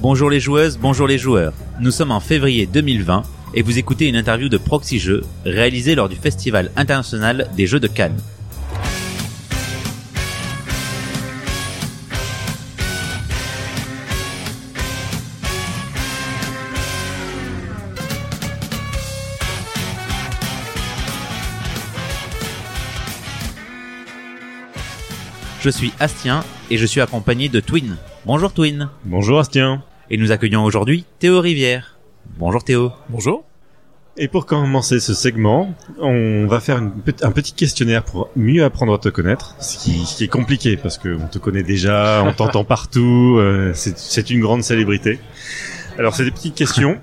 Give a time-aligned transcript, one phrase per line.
[0.00, 1.52] Bonjour les joueuses, bonjour les joueurs.
[1.80, 3.22] Nous sommes en février 2020
[3.54, 7.80] et vous écoutez une interview de Proxy Jeux réalisée lors du Festival international des Jeux
[7.80, 8.20] de Cannes.
[25.60, 27.96] Je suis Astien et je suis accompagné de Twin.
[28.26, 28.88] Bonjour Twin.
[29.04, 29.82] Bonjour Astien.
[30.10, 31.96] Et nous accueillons aujourd'hui Théo Rivière.
[32.38, 32.92] Bonjour Théo.
[33.08, 33.44] Bonjour.
[34.16, 36.92] Et pour commencer ce segment, on va faire une
[37.22, 40.76] un petit questionnaire pour mieux apprendre à te connaître, ce qui, ce qui est compliqué
[40.76, 45.18] parce que on te connaît déjà, on t'entend partout, euh, c'est- c'est une grande célébrité.
[45.98, 46.98] Alors c'est des petites questions.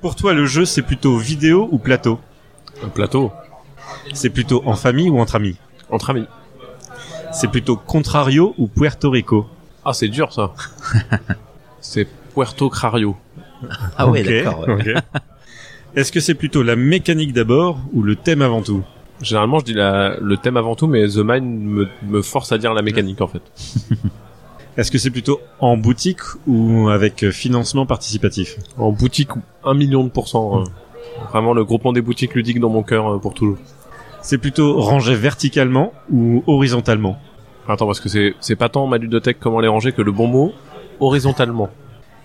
[0.00, 2.20] Pour toi, le jeu c'est plutôt vidéo ou plateau?
[2.84, 3.32] Un plateau.
[4.12, 5.56] C'est plutôt en famille ou entre amis?
[5.90, 6.26] Entre amis.
[7.32, 9.46] C'est plutôt Contrario ou Puerto Rico?
[9.84, 10.52] Ah, c'est dur ça.
[11.80, 13.16] c'est Puerto Crario.
[13.96, 14.66] Ah ouais, d'accord.
[14.68, 14.94] ouais.
[15.96, 18.82] Est-ce que c'est plutôt la mécanique d'abord ou le thème avant tout
[19.22, 22.58] Généralement, je dis la- le thème avant tout, mais The Mind me, me force à
[22.58, 23.42] dire la mécanique en fait.
[24.76, 29.28] Est-ce que c'est plutôt en boutique ou avec financement participatif En boutique,
[29.64, 30.62] un million de pourcents.
[30.62, 30.64] euh.
[31.30, 33.58] Vraiment le groupement des boutiques ludiques dans mon cœur euh, pour toujours.
[34.20, 37.18] C'est plutôt rangé verticalement ou horizontalement
[37.68, 40.26] Attends, parce que c'est c'est pas tant ma ludothèque comment les ranger que le bon
[40.26, 40.52] mot
[41.00, 41.70] horizontalement.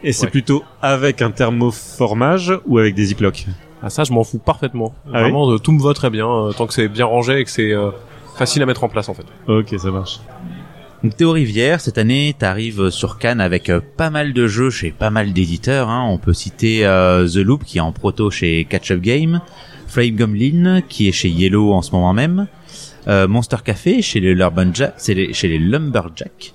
[0.03, 0.31] Et c'est Ouais.
[0.31, 3.45] plutôt avec un thermoformage ou avec des ziplocs?
[3.81, 4.93] Ah ça, je m'en fous parfaitement.
[5.13, 7.43] Ah Vraiment, euh, tout me va très bien euh, tant que c'est bien rangé et
[7.45, 7.91] que c'est euh,
[8.37, 9.25] facile à mettre en place en fait.
[9.47, 10.19] Ok, ça marche.
[11.01, 15.09] Donc Théo Rivière, cette année, t'arrives sur Cannes avec pas mal de jeux chez pas
[15.09, 15.87] mal d'éditeurs.
[15.89, 16.05] Hein.
[16.09, 19.39] On peut citer euh, The Loop qui est en proto chez Catch Up Game,
[19.87, 22.47] Flame Gumlin qui est chez Yellow en ce moment même,
[23.27, 26.53] Monster Café chez les, Lumberjack, c'est les- chez les Lumberjack,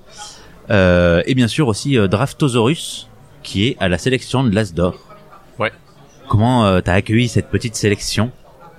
[0.70, 3.08] euh, et bien sûr aussi euh, Draftosaurus
[3.42, 4.94] qui est à la sélection de l'As d'Or.
[5.58, 5.72] Ouais.
[6.28, 8.30] Comment euh, t'as accueilli cette petite sélection?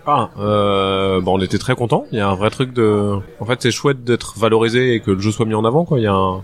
[0.07, 2.05] Ah, euh, bon, on était très contents.
[2.11, 3.17] Il y a un vrai truc de.
[3.39, 5.83] En fait, c'est chouette d'être valorisé et que le jeu soit mis en avant.
[5.85, 5.99] Quoi.
[5.99, 6.43] Il y a, un...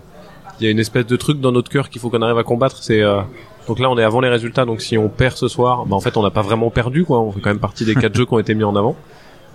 [0.60, 2.42] il y a une espèce de truc dans notre cœur qu'il faut qu'on arrive à
[2.44, 2.82] combattre.
[2.82, 3.20] C'est euh,
[3.68, 4.64] donc là, on est avant les résultats.
[4.64, 7.04] Donc si on perd ce soir, bah en fait, on n'a pas vraiment perdu.
[7.04, 7.20] Quoi.
[7.20, 8.96] On fait quand même partie des quatre jeux qui ont été mis en avant,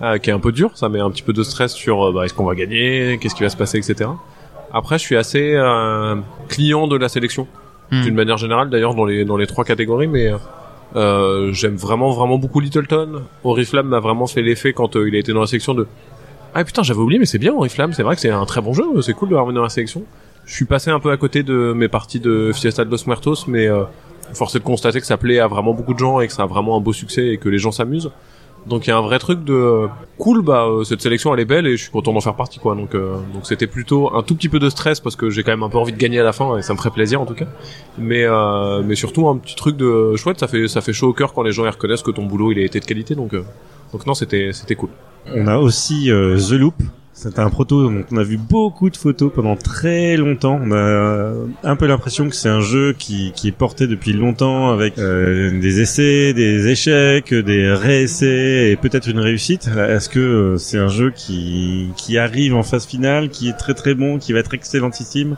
[0.02, 0.70] euh, qui est un peu dur.
[0.74, 3.34] Ça met un petit peu de stress sur euh, bah, est-ce qu'on va gagner, qu'est-ce
[3.34, 4.10] qui va se passer, etc.
[4.72, 6.16] Après, je suis assez euh,
[6.48, 7.46] client de la sélection
[7.90, 8.02] Hmm.
[8.02, 8.68] d'une manière générale.
[8.68, 10.30] D'ailleurs, dans les dans les trois catégories, mais
[10.96, 13.22] euh, j'aime vraiment vraiment beaucoup Littleton.
[13.44, 15.86] Oriflamme m'a vraiment fait l'effet quand il a été dans la section de
[16.54, 18.74] Ah putain, j'avais oublié mais c'est bien Oriflamme, c'est vrai que c'est un très bon
[18.74, 20.02] jeu, c'est cool de l'avoir dans la sélection.
[20.44, 23.46] Je suis passé un peu à côté de mes parties de Fiesta de los Muertos
[23.46, 23.84] mais euh,
[24.34, 26.42] force est de constater que ça plaît à vraiment beaucoup de gens et que ça
[26.42, 28.10] a vraiment un beau succès et que les gens s'amusent.
[28.68, 29.86] Donc il y a un vrai truc de euh,
[30.18, 32.58] cool bah euh, cette sélection elle est belle et je suis content d'en faire partie
[32.58, 32.74] quoi.
[32.74, 35.52] Donc euh, donc c'était plutôt un tout petit peu de stress parce que j'ai quand
[35.52, 37.26] même un peu envie de gagner à la fin et ça me ferait plaisir en
[37.26, 37.46] tout cas
[37.96, 38.26] mais
[38.84, 41.42] mais surtout un petit truc de chouette ça fait ça fait chaud au cœur quand
[41.42, 43.44] les gens reconnaissent que ton boulot il a été de qualité donc euh,
[43.92, 44.90] donc non c'était c'était cool
[45.34, 46.74] On a aussi The Loop.
[47.20, 50.60] C'était un proto dont on a vu beaucoup de photos pendant très longtemps.
[50.62, 54.12] On a euh, un peu l'impression que c'est un jeu qui, qui est porté depuis
[54.12, 59.66] longtemps avec euh, des essais, des échecs, des réessais et peut-être une réussite.
[59.66, 63.74] Est-ce que euh, c'est un jeu qui, qui arrive en phase finale, qui est très
[63.74, 65.34] très bon, qui va être excellentissime?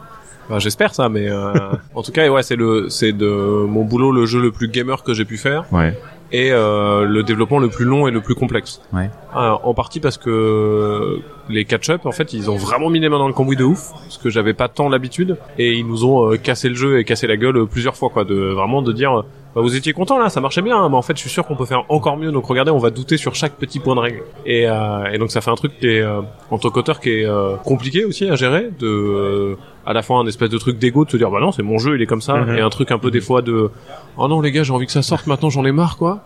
[0.50, 1.54] Bah, j'espère ça mais euh,
[1.94, 5.02] en tout cas ouais c'est le c'est de mon boulot le jeu le plus gamer
[5.02, 5.96] que j'ai pu faire Ouais.
[6.32, 9.10] Et euh, le développement le plus long et le plus complexe Ouais.
[9.34, 13.18] Ah, en partie parce que les catch-up en fait ils ont vraiment mis les mains
[13.18, 16.32] dans le cambouis de ouf parce que j'avais pas tant l'habitude et ils nous ont
[16.32, 18.92] euh, cassé le jeu et cassé la gueule euh, plusieurs fois quoi de vraiment de
[18.92, 19.22] dire euh,
[19.54, 21.44] bah, vous étiez content là ça marchait bien hein, mais en fait je suis sûr
[21.46, 24.00] qu'on peut faire encore mieux donc regardez on va douter sur chaque petit point de
[24.00, 26.20] règle et, euh, et donc ça fait un truc qui est euh,
[26.50, 30.18] en tant qu'auteur qui est euh, compliqué aussi à gérer de euh, à la fois
[30.18, 32.06] un espèce de truc d'ego de se dire bah non c'est mon jeu il est
[32.06, 32.56] comme ça Mhm.
[32.58, 33.70] et un truc un peu des fois de
[34.18, 36.20] oh non les gars j'ai envie que ça sorte maintenant j'en ai marre quoi.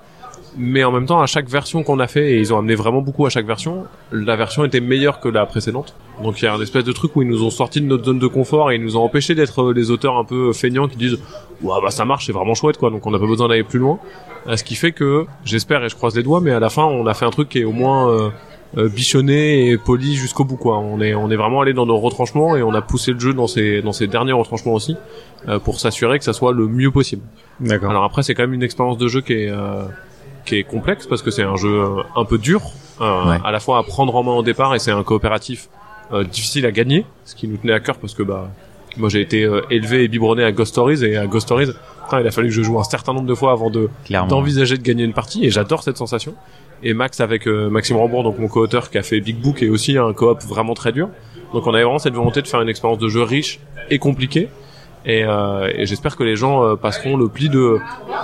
[0.56, 3.00] Mais en même temps à chaque version qu'on a fait et ils ont amené vraiment
[3.02, 5.96] beaucoup à chaque version la version était meilleure que la précédente.
[6.22, 8.04] Donc il y a un espèce de truc où ils nous ont sorti de notre
[8.04, 10.86] zone de confort et ils nous ont empêché d'être euh, des auteurs un peu feignants
[10.86, 11.18] qui disent
[11.62, 13.80] ouais bah ça marche c'est vraiment chouette quoi donc on n'a pas besoin d'aller plus
[13.80, 13.98] loin.
[14.46, 16.84] Euh, ce qui fait que j'espère et je croise les doigts mais à la fin
[16.84, 18.28] on a fait un truc qui est au moins euh, euh,
[18.76, 22.56] bichonné et poli jusqu'au bout quoi on est on est vraiment allé dans nos retranchements
[22.56, 24.96] et on a poussé le jeu dans ses dans ses derniers retranchements aussi
[25.48, 27.22] euh, pour s'assurer que ça soit le mieux possible
[27.60, 27.90] D'accord.
[27.90, 29.84] alors après, c'est quand même une expérience de jeu qui est euh,
[30.44, 32.60] qui est complexe parce que c'est un jeu euh, un peu dur,
[33.00, 33.38] euh, Ouais.
[33.44, 35.68] à la fois à prendre en main au départ et c'est un coopératif
[36.12, 38.50] euh, difficile à gagner, ce qui nous tenait à cœur parce que bah
[38.96, 41.70] moi j'ai été euh, élevé et biberonné à Ghost Stories et à Ghost Stories,
[42.04, 43.88] putain, il a fallu que je joue un certain nombre de fois avant de
[44.28, 46.34] d'envisager de gagner une partie et j'adore cette sensation.
[46.84, 49.70] Et Max avec euh, Maxime Rambourg, donc mon co-auteur qui a fait Big Book et
[49.70, 51.08] aussi un coop vraiment très dur.
[51.54, 53.58] Donc on avait vraiment cette volonté de faire une expérience de jeu riche
[53.90, 54.48] et compliquée
[55.06, 57.78] Et, euh, et j'espère que les gens euh, passeront le pli de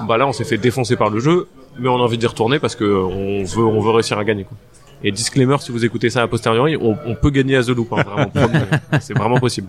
[0.06, 1.48] bah là on s'est fait défoncer par le jeu,
[1.78, 4.44] mais on a envie d'y retourner parce que on veut on veut réussir à gagner.
[4.44, 4.56] Quoi.
[5.02, 7.92] Et disclaimer, si vous écoutez ça a posteriori, on, on peut gagner à The Loop,
[7.92, 8.30] hein, vraiment,
[9.00, 9.68] c'est vraiment possible.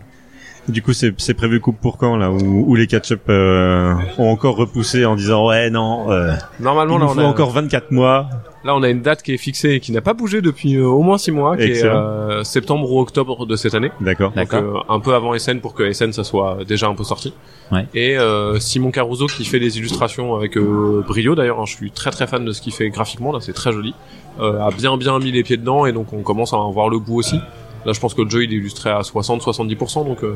[0.70, 2.38] Du coup, c'est c'est prévu coupe pour quand là où,
[2.68, 7.06] où les catch-up euh, ont encore repoussé en disant ouais non, euh, Normalement, il là
[7.06, 8.30] nous on, faut a, encore 24 mois.
[8.64, 10.86] là on a une date qui est fixée et qui n'a pas bougé depuis euh,
[10.86, 11.96] au moins six mois, qui est Excellent.
[11.98, 13.92] euh, septembre ou octobre de cette année.
[14.02, 14.30] D'accord.
[14.34, 14.86] Donc D'accord.
[14.88, 17.34] euh, un peu avant SN pour que SN ça soit déjà un peu sorti.
[17.72, 17.88] Ouais.
[17.96, 21.60] Et euh, Simon Caruso qui fait les illustrations avec euh, brio d'ailleurs.
[21.60, 23.96] hein, je suis très très fan de ce qu'il fait graphiquement là, c'est très joli.
[24.40, 26.88] Euh, a bien bien mis les pieds dedans et donc on commence à en voir
[26.88, 27.40] le bout aussi.
[27.86, 30.36] Là je pense que le jeu il est illustré à 60-70% donc euh,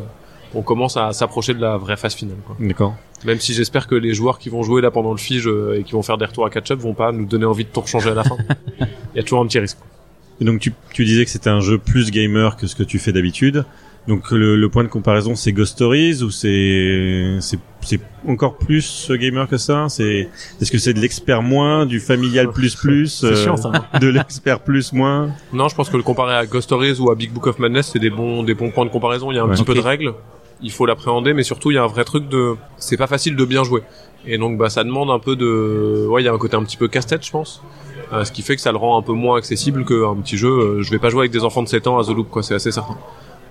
[0.53, 2.37] on commence à s'approcher de la vraie phase finale.
[2.59, 2.95] D'accord.
[3.25, 5.83] Même si j'espère que les joueurs qui vont jouer là pendant le fige euh, et
[5.83, 8.09] qui vont faire des retours à catch-up vont pas nous donner envie de tout rechanger
[8.09, 8.37] à la fin.
[8.79, 9.77] Il y a toujours un petit risque.
[10.39, 12.99] Et donc tu, tu disais que c'était un jeu plus gamer que ce que tu
[12.99, 13.65] fais d'habitude.
[14.07, 19.11] Donc le, le point de comparaison c'est Ghost Stories ou c'est c'est c'est encore plus
[19.11, 19.87] gamer que ça?
[19.89, 20.29] C'est
[20.61, 23.71] est-ce que c'est de l'expert moins, du familial plus plus, euh, C'est chiant, ça.
[23.99, 25.29] de l'expert plus moins?
[25.53, 27.91] Non, je pense que le comparer à Ghost Stories ou à Big Book of Madness,
[27.93, 29.31] c'est des bons, des bons points de comparaison.
[29.31, 29.55] Il y a un Ouais.
[29.55, 30.13] petit peu de règles.
[30.61, 33.35] Il faut l'appréhender, mais surtout, il y a un vrai truc de, c'est pas facile
[33.35, 33.81] de bien jouer.
[34.25, 36.63] Et donc, bah, ça demande un peu de, ouais, il y a un côté un
[36.63, 37.61] petit peu casse-tête, je pense.
[38.13, 40.49] Euh, ce qui fait que ça le rend un peu moins accessible qu'un petit jeu.
[40.49, 42.41] Euh, Je vais pas jouer avec des enfants de 7 ans à The Loop, quoi,
[42.41, 42.97] c'est assez certain.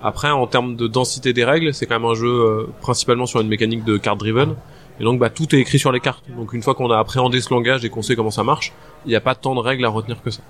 [0.04, 3.40] Après, en termes de densité des règles, c'est quand même un jeu euh, principalement sur
[3.40, 4.54] une mécanique de card driven.
[5.00, 6.22] Et donc, bah, tout est écrit sur les cartes.
[6.36, 8.74] Donc, une fois qu'on a appréhendé ce langage et qu'on sait comment ça marche,
[9.06, 10.42] il n'y a pas tant de règles à retenir que ça.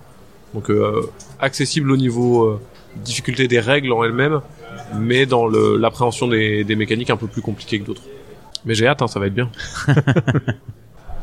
[0.55, 1.09] Donc, euh,
[1.39, 2.61] accessible au niveau euh,
[2.97, 4.41] difficulté des règles en elles-mêmes,
[4.99, 8.03] mais dans l'appréhension des, mécaniques un peu plus compliquées que d'autres.
[8.65, 9.50] Mais j'ai hâte, hein, ça va être bien.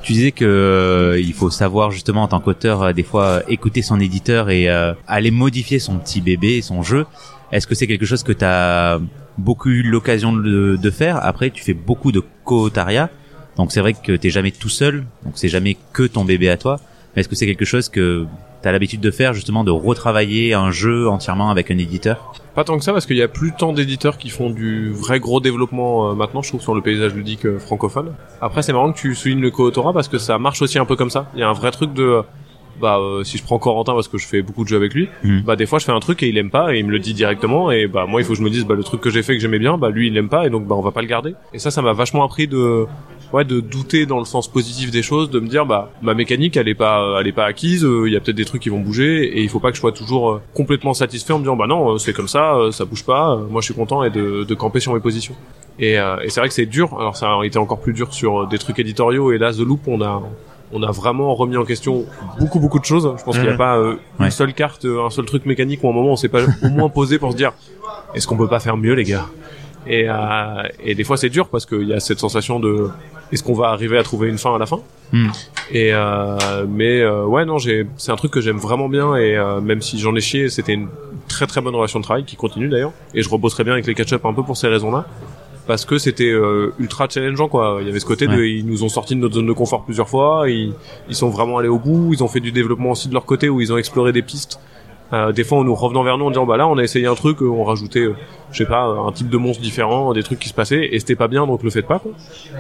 [0.04, 3.84] Tu disais que euh, il faut savoir justement en tant qu'auteur euh, des fois écouter
[3.84, 7.06] son éditeur et euh, aller modifier son petit bébé, son jeu.
[7.52, 9.00] Est-ce que c'est quelque chose que tu as
[9.38, 11.20] beaucoup eu l'occasion de, faire?
[11.24, 13.10] Après, tu fais beaucoup de co-autariat,
[13.58, 16.58] donc c'est vrai que t'es jamais tout seul, donc c'est jamais que ton bébé à
[16.58, 16.80] toi.
[17.16, 18.26] Mais est-ce que c'est quelque chose que
[18.62, 22.34] tu as l'habitude de faire justement de retravailler un jeu entièrement avec un éditeur?
[22.56, 25.20] Pas tant que ça, parce qu'il y a plus tant d'éditeurs qui font du vrai
[25.20, 28.14] gros développement euh, maintenant, je trouve, sur le paysage ludique euh, francophone.
[28.42, 30.96] Après, c'est marrant que tu soulignes le co-autorat, parce que ça marche aussi un peu
[30.96, 31.30] comme ça.
[31.34, 32.22] Il y a un vrai truc de...
[32.80, 35.08] Bah, euh, si je prends Corentin parce que je fais beaucoup de jeux avec lui,
[35.24, 35.42] Mhm.
[35.46, 37.00] bah des fois je fais un truc et il aime pas et il me le
[37.00, 39.10] dit directement et bah moi il faut que je me dise bah le truc que
[39.12, 40.92] j'ai fait que j'aimais bien, bah lui il aime pas et donc bah on va
[40.92, 41.36] pas le garder.
[41.54, 42.86] Et ça ça m'a vachement appris de
[43.34, 46.58] ouais de douter dans le sens positif des choses, de me dire bah ma mécanique
[46.58, 48.70] elle est pas elle est pas acquise, euh, il y a peut-être des trucs qui
[48.70, 51.44] vont bouger et il faut pas que je sois toujours euh, complètement satisfait en me
[51.44, 54.10] disant bah non euh, c'est comme ça, ça bouge pas, moi je suis content et
[54.10, 55.36] de, de camper sur mes positions.
[55.80, 56.96] Et, euh, et c'est vrai que c'est dur.
[57.00, 59.88] Alors ça a été encore plus dur sur des trucs éditoriaux et là The Loop
[59.88, 60.22] on a
[60.74, 62.06] on a vraiment remis en question
[62.40, 63.14] beaucoup beaucoup de choses.
[63.18, 63.58] Je pense qu'il n'y a Mhm.
[63.58, 66.16] pas euh, une seule carte, euh, un seul truc mécanique où à un moment on
[66.16, 67.52] s'est pas au moins posé pour se dire
[68.14, 69.26] est-ce qu'on peut pas faire mieux les gars?
[69.88, 72.90] Et, euh, et des fois c'est dur parce qu'il y a cette sensation de
[73.32, 74.80] est-ce qu'on va arriver à trouver une fin à la fin?
[75.14, 75.28] Hmm.
[75.74, 79.38] et euh, mais euh, ouais non j'ai c'est un truc que j'aime vraiment bien et
[79.62, 80.88] même si j'en ai chié c'était une
[81.28, 83.94] très très bonne relation de travail qui continue d'ailleurs et je rebosserai bien avec les
[83.96, 85.06] catch-up un peu pour ces raisons là
[85.72, 87.78] parce que c'était euh, ultra challengeant quoi.
[87.80, 88.52] Il y avait ce côté de Ouais.
[88.52, 90.74] ils nous ont sorti de notre zone de confort plusieurs fois ils,
[91.08, 93.48] ils sont vraiment allés au bout ils ont fait du développement aussi de leur côté
[93.48, 94.60] où ils ont exploré des pistes.
[95.14, 97.06] Euh, des fois en nous revenant vers nous en disant bah là on a essayé
[97.08, 98.16] un truc euh, on rajoutait euh,
[98.52, 101.16] je sais pas un type de monstre différent des trucs qui se passaient et c'était
[101.24, 102.12] pas bien donc le faites pas quoi.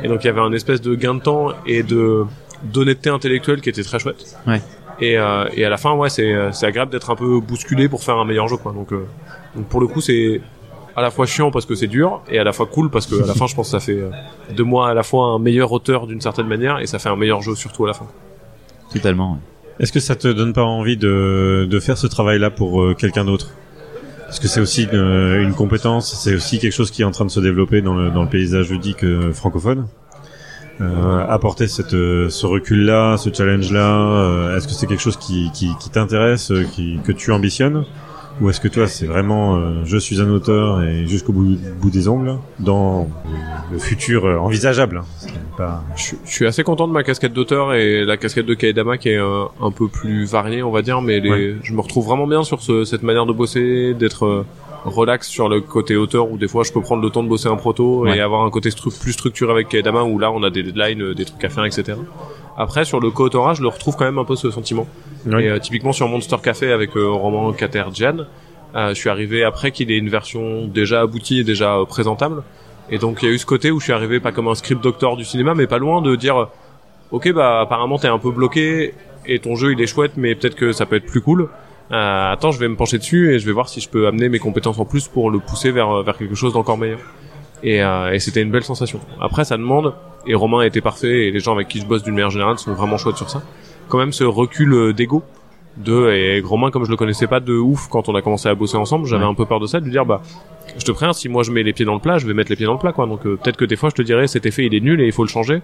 [0.03, 2.23] Et donc il y avait un espèce de gain de temps et de
[2.63, 4.21] d'honnêteté intellectuelle qui était très chouette.
[4.47, 4.62] Ouais.
[5.00, 8.03] et, euh, et à la fin ouais c'est c'est agréable d'être un peu bousculé pour
[8.03, 8.71] faire un meilleur jeu quoi.
[8.74, 9.05] Donc euh,
[9.55, 10.41] donc pour le coup c'est
[10.95, 13.21] à la fois chiant parce que c'est dur et à la fois cool parce que
[13.24, 14.10] à la fin je pense que ça fait euh,
[14.55, 17.15] de moi à la fois un meilleur auteur d'une certaine manière et ça fait un
[17.15, 18.07] meilleur jeu surtout à la fin
[18.93, 19.33] Totalement.
[19.33, 19.38] ouais.
[19.79, 23.24] Est-ce que ça te donne pas envie de, de faire ce travail-là pour euh, quelqu'un
[23.25, 23.51] d'autre?
[24.25, 25.00] Parce que c'est aussi une,
[25.41, 28.12] une compétence, c'est aussi quelque chose qui est en train de se développer dans le,
[28.12, 29.88] dans le paysage ludique euh, francophone.
[30.79, 35.51] Euh, apporter cette, euh, ce recul-là, ce challenge-là, euh, est-ce que c'est quelque chose qui,
[35.53, 37.86] qui, qui t'intéresse, euh, qui, que tu ambitionnes?
[38.41, 41.89] Ou est-ce que toi, c'est vraiment euh, je suis un auteur et jusqu'au bout, bout
[41.91, 43.07] des ongles dans
[43.71, 45.83] le futur euh, envisageable hein, pas...
[45.95, 48.98] je, suis- je suis assez content de ma casquette d'auteur et la casquette de Kaedama
[48.98, 51.55] qui est euh, un peu plus variée on va dire mais les, Ouais.
[51.62, 54.45] je me retrouve vraiment bien sur ce, cette manière de bosser d'être euh,
[54.86, 57.48] relax sur le côté auteur où des fois je peux prendre le temps de bosser
[57.48, 58.17] un proto Ouais.
[58.17, 61.03] et avoir un côté stru- plus structuré avec Kaedama où là on a des deadlines
[61.03, 61.93] euh, des trucs à faire etc
[62.57, 64.88] après sur le co-autorat je le retrouve quand même un peu ce sentiment
[65.25, 65.43] Ouais.
[65.43, 68.25] et euh, typiquement sur Monster Café avec euh, Roman Caterjian,
[68.75, 72.43] euh, je suis arrivé après qu'il ait une version déjà aboutie et déjà présentable.
[72.89, 74.55] Et donc il y a eu ce côté où je suis arrivé pas comme un
[74.55, 76.49] script doctor du cinéma, mais pas loin de dire,
[77.11, 78.93] ok bah apparemment t'es un peu bloqué
[79.25, 81.49] et ton jeu il est chouette, mais peut-être que ça peut être plus cool.
[81.91, 84.29] Euh, attends, je vais me pencher dessus et je vais voir si je peux amener
[84.29, 86.99] mes compétences en plus pour le pousser vers vers quelque chose d'encore meilleur.
[87.63, 88.99] Et, euh, et c'était une belle sensation.
[89.19, 89.93] Après, ça demande,
[90.25, 92.73] et Romain était parfait, et les gens avec qui je bosse d'une manière générale sont
[92.73, 93.43] vraiment chouettes sur ça,
[93.91, 95.21] quand même ce recul euh, d'ego
[95.77, 98.55] de et Romain comme je le connaissais pas de ouf quand on a commencé à
[98.55, 99.29] bosser ensemble j'avais Ouais.
[99.29, 100.21] un peu peur de ça de lui dire bah
[100.77, 102.50] je te préviens si moi je mets les pieds dans le plat je vais mettre
[102.50, 103.05] les pieds dans le plat quoi.
[103.05, 105.05] Donc euh, peut-être que des fois je te dirais cet effet il est nul et
[105.05, 105.62] il faut le changer.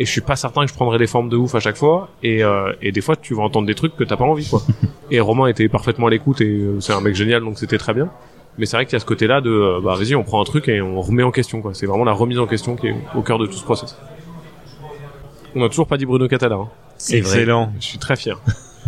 [0.00, 2.08] Et je suis pas certain que je prendrai des formes de ouf à chaque fois.
[2.22, 4.60] Et euh, et des fois tu vas entendre des trucs que t'as pas envie quoi.
[5.10, 7.94] Et Romain était parfaitement à l'écoute et euh, c'est un mec génial donc c'était très
[7.94, 8.10] bien.
[8.58, 10.44] Mais c'est vrai qu'il y a ce côté là de bah vas-y on prend un
[10.44, 11.72] truc et on remet en question quoi.
[11.74, 13.96] C'est vraiment la remise en question qui est au cœur de tout ce process.
[15.54, 16.68] On a toujours pas dit Bruno Catala hein.
[16.98, 17.30] C'est vrai.
[17.38, 17.72] Excellent.
[17.80, 18.40] je suis très fier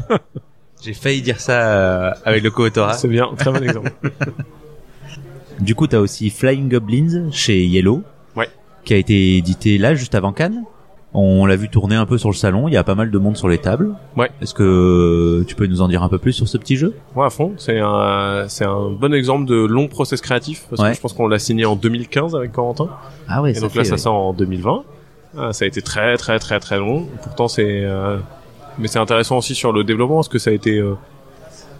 [0.83, 2.95] J'ai failli dire ça euh, avec le co-autorat.
[2.95, 3.93] c'est bien très bon exemple
[5.61, 8.03] Du coup, t'as aussi Flying Goblins chez Yellow.
[8.35, 8.49] Ouais.
[8.85, 10.65] Qui a été édité là, juste avant Cannes.
[11.13, 12.67] On l'a vu tourner un peu sur le salon.
[12.69, 13.91] Il y a pas mal de monde sur les tables.
[14.17, 14.31] Ouais.
[14.41, 16.95] Est-ce que tu peux nous en dire un peu plus sur ce petit jeu?
[17.17, 17.53] Ouais, à fond.
[17.59, 20.67] C'est un, c'est un bon exemple de long process créatif.
[20.71, 20.91] Parce Ouais.
[20.91, 22.89] que je pense qu'on l'a signé en 2015 avec Corentin.
[23.29, 24.85] Ah ouais, Et donc là, ça sort en 2020.
[25.37, 27.07] Ah, ça a été très, très, très, très long.
[27.23, 28.19] Pourtant, c'est, euh,
[28.79, 30.95] mais c'est intéressant aussi sur le développement parce que ça a été, euh,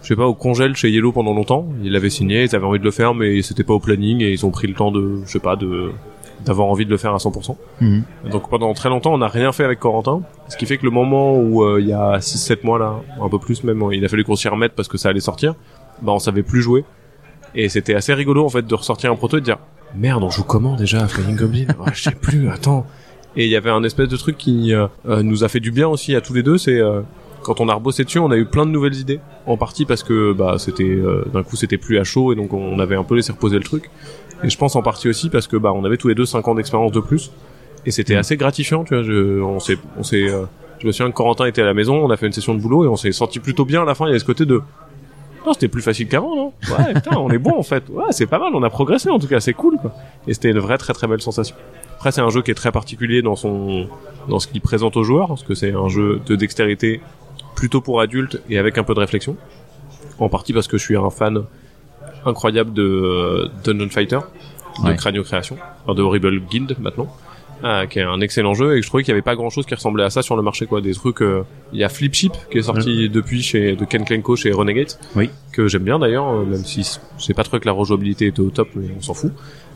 [0.01, 1.67] je sais pas, au congèle chez Yellow pendant longtemps.
[1.83, 4.31] Ils l'avaient signé, ils avaient envie de le faire, mais c'était pas au planning et
[4.31, 5.91] ils ont pris le temps de, je sais pas, de,
[6.45, 7.57] d'avoir envie de le faire à 100%.
[7.81, 8.03] Mhm.
[8.31, 10.91] Donc pendant très longtemps, on n'a rien fait avec Corentin, ce qui fait que le
[10.91, 14.07] moment où euh, il y a 6-7 mois là, un peu plus même, il a
[14.07, 15.55] fallu qu'on s'y remette parce que ça allait sortir,
[16.01, 16.83] bah on savait plus jouer.
[17.53, 19.57] Et c'était assez rigolo en fait de ressortir un proto et de dire
[19.93, 21.65] merde, on joue comment déjà à Flying Goblin?
[21.79, 22.85] Ouais, Je sais plus, attends.
[23.35, 25.71] Et il y avait un espèce de truc qui euh, euh, nous a fait du
[25.71, 27.01] bien aussi à tous les deux, c'est euh,
[27.43, 29.19] quand on a rebossé dessus, on a eu plein de nouvelles idées.
[29.47, 32.53] En partie parce que bah c'était euh, d'un coup c'était plus à chaud et donc
[32.53, 33.89] on avait un peu laissé reposer le truc.
[34.43, 36.47] Et je pense en partie aussi parce que bah on avait tous les deux 5
[36.47, 37.31] ans d'expérience de plus
[37.85, 38.19] et c'était Mm.
[38.19, 39.03] assez gratifiant, tu vois.
[39.03, 40.43] Je, on s'est, on s'est, euh,
[40.79, 42.59] je me souviens que Corentin était à la maison, on a fait une session de
[42.59, 44.05] boulot et on s'est senti plutôt bien à la fin.
[44.05, 44.61] Il y avait ce côté de
[45.43, 46.53] non, c'était plus facile qu'avant, non?
[46.69, 47.83] Ouais, putain, on est bon en fait.
[47.89, 49.91] Ouais, c'est pas mal, on a progressé en tout cas, c'est cool quoi.
[50.27, 51.55] Et c'était une vraie très très belle sensation.
[52.01, 53.87] Après, c'est un jeu qui est très particulier dans son,
[54.27, 56.99] dans ce qu'il présente aux joueurs, parce que c'est un jeu de dextérité
[57.55, 59.37] plutôt pour adultes et avec un peu de réflexion.
[60.17, 61.43] En partie parce que je suis un fan
[62.25, 64.17] incroyable de euh, Dungeon Fighter,
[64.83, 64.95] de Ouais.
[64.95, 67.07] Cranio Création, enfin, de Horrible Guild maintenant.
[67.63, 69.51] euh, qui est un excellent jeu et que je trouvais qu'il y avait pas grand
[69.51, 71.43] chose qui ressemblait à ça sur le marché quoi des trucs euh,
[71.73, 74.87] il y a Flip Chip qui est sorti depuis chez de Ken Klenko chez Renegade
[75.15, 75.29] Oui.
[75.51, 76.81] que j'aime bien d'ailleurs euh, même si
[77.19, 79.31] c'est pas trop que la rejouabilité était au top mais on s'en fout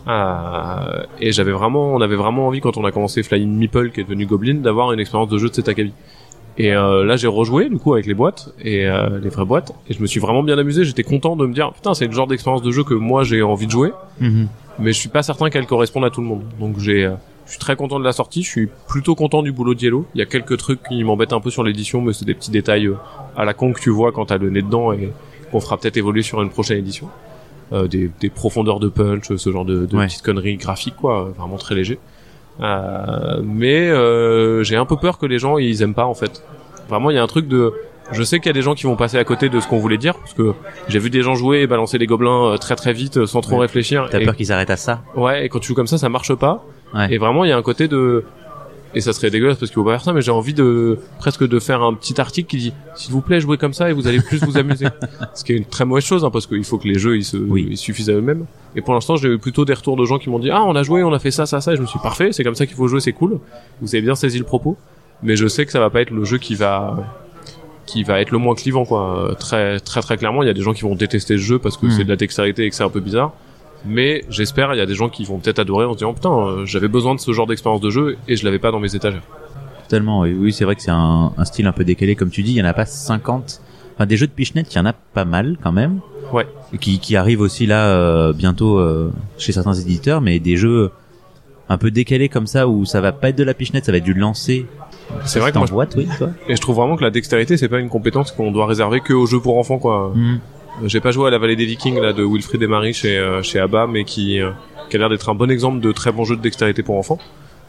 [0.07, 4.01] Euh, et j'avais vraiment on avait vraiment envie quand on a commencé Flying Meeple qui
[4.01, 5.93] est devenu Goblin d'avoir une expérience de jeu de cet acabit
[6.59, 9.73] et euh, là j'ai rejoué du coup avec les boîtes et euh, les vraies boîtes
[9.89, 12.11] et je me suis vraiment bien amusé j'étais content de me dire putain c'est le
[12.11, 14.47] genre d'expérience de jeu que moi j'ai envie de jouer Mhm.
[14.77, 16.43] mais je suis pas certain qu'elle corresponde à tout le monde.
[16.59, 18.43] Donc j'ai, euh, je suis très content de la sortie.
[18.43, 20.05] Je suis plutôt content du boulot de Yellow.
[20.15, 22.51] Il y a quelques trucs qui m'embêtent un peu sur l'édition, mais c'est des petits
[22.51, 22.95] détails euh,
[23.35, 25.11] à la con que tu vois quand t'as le nez dedans et
[25.51, 27.07] qu'on fera peut-être évoluer sur une prochaine édition.
[27.73, 30.05] Euh, des, des profondeurs de punch, ce genre de, de Ouais.
[30.05, 31.97] petites conneries graphiques, quoi, vraiment très léger.
[32.61, 36.43] Euh, mais euh, j'ai un peu peur que les gens ils aiment pas en fait.
[36.89, 37.73] Vraiment, il y a un truc de
[38.11, 39.79] je sais qu'il y a des gens qui vont passer à côté de ce qu'on
[39.79, 40.53] voulait dire parce que
[40.87, 43.55] j'ai vu des gens jouer et balancer les gobelins euh, très très vite sans trop
[43.55, 43.61] Ouais.
[43.63, 44.07] réfléchir.
[44.11, 45.01] T'as Et- peur qu'ils s'arrêtent à ça?
[45.15, 46.63] Ouais, et quand tu joues comme ça, ça marche pas.
[46.93, 47.11] Ouais.
[47.13, 48.23] Et vraiment, il y a un côté de
[48.95, 51.47] et ça serait dégueulasse parce qu'il faut pas faire ça, mais j'ai envie de presque
[51.47, 54.07] de faire un petit article qui dit s'il vous plaît jouez comme ça et vous
[54.07, 54.87] allez plus vous amuser.
[55.35, 57.25] Ce qui est une très mauvaise chose hein, parce qu'il faut que les jeux ils
[57.25, 57.67] se Oui.
[57.71, 58.45] ils suffisent à eux-mêmes.
[58.75, 60.75] Et pour l'instant, j'ai eu plutôt des retours de gens qui m'ont dit ah on
[60.75, 61.73] a joué, on a fait ça ça ça.
[61.73, 63.39] Et je me suis dit, parfait, c'est comme ça qu'il faut jouer, c'est cool.
[63.81, 64.77] Vous avez bien saisi le propos,
[65.23, 66.97] mais je sais que ça va pas être le jeu qui va
[67.85, 69.35] qui va être le moins clivant quoi.
[69.39, 71.77] Très très très clairement, il y a des gens qui vont détester ce jeu parce
[71.77, 71.91] que Hmm.
[71.91, 73.33] c'est de la dextérité et que c'est un peu bizarre.
[73.87, 76.31] Mais j'espère, il y a des gens qui vont peut-être adorer en se disant putain,
[76.31, 78.95] euh, j'avais besoin de ce genre d'expérience de jeu et je l'avais pas dans mes
[78.95, 79.23] étagères.
[79.83, 82.43] Totalement, oui, oui c'est vrai que c'est un, un style un peu décalé, comme tu
[82.43, 83.61] dis, il y en a pas 50.
[83.95, 85.99] Enfin, des jeux de Pichenette, il y en a pas mal quand même.
[86.33, 86.47] Ouais.
[86.81, 90.91] Qui, qui arrivent aussi là euh, bientôt euh, chez certains éditeurs, mais des jeux
[91.69, 93.99] un peu décalés comme ça où ça va pas être de la Pichenette, ça va
[93.99, 94.65] être du lancer.
[95.23, 96.29] C'est vrai que moi, boîte, oui, toi.
[96.47, 99.13] et je trouve vraiment que la dextérité c'est pas une compétence qu'on doit réserver que
[99.13, 100.11] aux jeux pour enfants quoi.
[100.15, 100.39] Mhm.
[100.83, 103.41] J'ai pas joué à la vallée des Vikings là de Wilfried et Marie chez euh,
[103.41, 104.51] chez Abba, mais qui euh,
[104.89, 107.19] qui a l'air d'être un bon exemple de très bon jeu de dextérité pour enfants.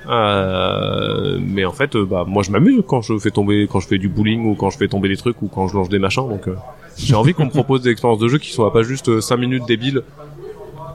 [0.09, 3.89] Euh, mais en fait, euh, bah moi je m'amuse quand je fais tomber, quand je
[3.89, 5.99] fais du bowling ou quand je fais tomber des trucs ou quand je lance des
[5.99, 6.29] machins.
[6.29, 6.55] Donc euh,
[6.97, 9.65] j'ai envie qu'on me propose des expériences de jeu qui soient pas juste 5 minutes
[9.67, 10.03] débiles,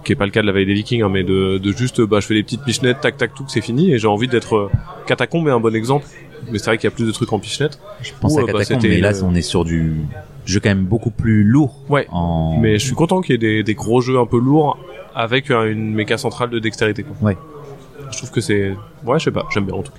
[0.05, 2.01] qui est pas le cas de la vallée des Vikings, hein, mais de, de juste
[2.01, 3.91] bah je fais des petites pichenettes, tac tac tout, c'est fini.
[3.91, 4.71] Et j'ai envie d'être euh,
[5.07, 6.05] Catacombe est un bon exemple.
[6.51, 7.79] Mais c'est vrai qu'il y a plus de trucs en pichenette.
[8.01, 9.93] Je pense à bah, Catacombe, mais là, on est sur du
[10.51, 11.75] jeu quand même beaucoup plus lourd.
[11.89, 12.07] Ouais.
[12.11, 12.57] En...
[12.59, 14.77] Mais je suis content qu'il y ait des, des gros jeux un peu lourds
[15.15, 17.03] avec euh, une méca centrale de dextérité.
[17.03, 17.15] Quoi.
[17.21, 17.37] Ouais.
[18.11, 19.97] Je trouve que c'est, ouais, je sais pas, j'aime bien en tout cas.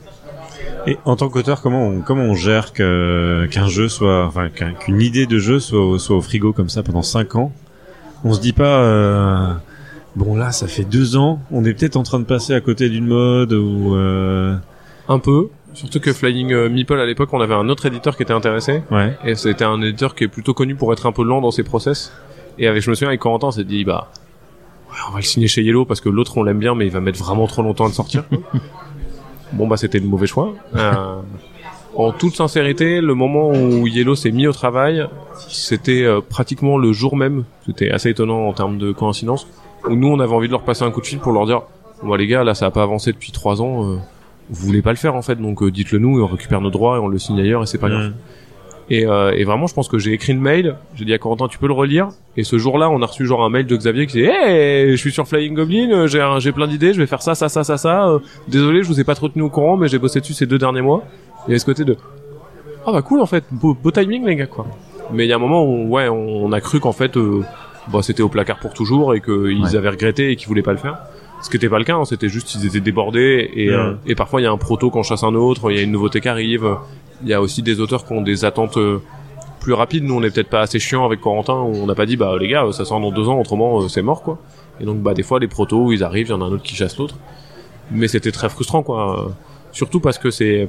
[0.87, 4.73] Et en tant qu'auteur, comment on, comment on gère que, qu'un jeu soit, enfin, qu'un-
[4.75, 7.53] qu'une idée de jeu soit, au- soit au frigo comme ça pendant 5 ans?
[8.25, 9.53] On se dit pas, euh,
[10.15, 11.41] Bon là, ça fait deux ans.
[11.51, 13.95] On est peut-être en train de passer à côté d'une mode ou.
[13.97, 14.55] Euh...
[15.09, 15.49] Un peu.
[15.75, 18.83] Surtout que Flying euh, Meeple à l'époque, on avait un autre éditeur qui était intéressé.
[18.91, 19.17] Ouais.
[19.25, 21.63] Et c'était un éditeur qui est plutôt connu pour être un peu lent dans ses
[21.63, 22.13] process.
[22.59, 24.09] Et avec, je me souviens, avec Corentin, on s'est dit, bah,
[24.91, 26.93] ouais, on va le signer chez Yellow parce que l'autre, on l'aime bien, mais il
[26.93, 28.25] va mettre vraiment trop longtemps à le sortir.
[29.53, 30.53] bon, bah, c'était le mauvais choix.
[30.77, 31.21] Euh,
[31.95, 35.07] en toute sincérité, le moment où Yellow s'est mis au travail,
[35.49, 37.45] c'était euh, pratiquement le jour même.
[37.67, 39.47] C'était assez étonnant en termes de coïncidence.
[39.89, 41.63] Où nous, on avait envie de leur passer un coup de fil pour leur dire,
[42.03, 43.99] bon, bah, les gars, là, ça a pas avancé depuis trois ans.
[44.53, 46.71] Vous voulez pas le faire en fait, donc euh, dites-le nous et on récupère nos
[46.71, 48.13] droits et on le signe ailleurs et c'est pas grave.
[48.91, 50.75] Et, euh, et vraiment, je pense que j'ai écrit une mail.
[50.97, 52.09] J'ai dit à Corentin, tu peux le relire.
[52.37, 54.97] Et ce jour-là, on a reçu genre un mail de Xavier qui dit, hey, je
[54.97, 57.49] suis sur Flying Goblin, euh, j'ai un- j'ai plein d'idées, je vais faire ça, ça,
[57.49, 58.09] ça, ça, ça.
[58.09, 58.19] euh,
[58.49, 60.59] désolé, je vous ai pas trop tenu au courant, mais j'ai bossé dessus ces deux
[60.59, 61.05] derniers mois.
[61.47, 61.97] Il y avait ce côté de,
[62.85, 64.67] ah bah cool en fait, beau, beau timing les gars quoi.
[65.13, 67.43] Mais il y a un moment où ouais, on, on a cru qu'en fait, euh,
[67.91, 69.77] bah, c'était au placard pour toujours et qu'ils Ouais.
[69.77, 70.99] avaient regretté et qu'ils voulaient pas le faire.
[71.43, 73.75] Ce qui était pas le cas, hein, c'était juste qu'ils étaient débordés et, Ouais.
[73.77, 75.83] euh, et parfois il y a un proto qu'on chasse un autre, il y a
[75.83, 76.77] une nouveauté qui arrive.
[77.23, 78.99] Il y a aussi des auteurs qui ont des attentes euh,
[79.61, 80.05] plus rapides.
[80.05, 81.55] Nous, on est peut-être pas assez chiant avec Corentin.
[81.61, 83.89] où On n'a pas dit bah les gars, ça sort dans deux ans, autrement euh,
[83.89, 84.39] c'est mort quoi.
[84.81, 86.63] Et donc bah des fois les protos ils arrivent, il y en a un autre
[86.63, 87.17] qui chasse l'autre.
[87.91, 89.33] Mais c'était très frustrant quoi.
[89.73, 90.69] Surtout parce que c'est